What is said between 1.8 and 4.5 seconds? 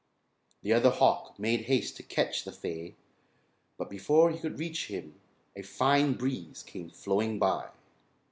to catch the fay but before he